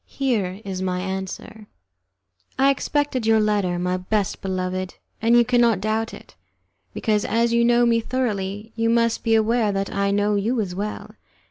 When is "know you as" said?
10.09-10.73